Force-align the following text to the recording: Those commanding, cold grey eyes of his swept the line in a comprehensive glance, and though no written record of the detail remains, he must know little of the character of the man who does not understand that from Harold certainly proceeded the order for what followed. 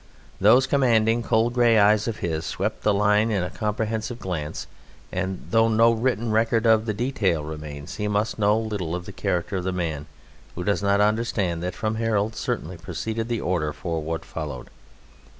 Those 0.39 0.65
commanding, 0.65 1.21
cold 1.21 1.53
grey 1.53 1.77
eyes 1.77 2.07
of 2.07 2.21
his 2.25 2.43
swept 2.43 2.81
the 2.81 2.91
line 2.91 3.29
in 3.29 3.43
a 3.43 3.51
comprehensive 3.51 4.17
glance, 4.17 4.65
and 5.11 5.45
though 5.51 5.67
no 5.69 5.91
written 5.91 6.31
record 6.31 6.65
of 6.65 6.87
the 6.87 6.93
detail 6.95 7.43
remains, 7.43 7.97
he 7.97 8.07
must 8.07 8.39
know 8.39 8.57
little 8.57 8.95
of 8.95 9.05
the 9.05 9.11
character 9.11 9.57
of 9.57 9.63
the 9.63 9.71
man 9.71 10.07
who 10.55 10.63
does 10.63 10.81
not 10.81 11.01
understand 11.01 11.61
that 11.61 11.75
from 11.75 11.97
Harold 11.97 12.35
certainly 12.35 12.77
proceeded 12.77 13.27
the 13.27 13.41
order 13.41 13.71
for 13.71 14.01
what 14.01 14.25
followed. 14.25 14.71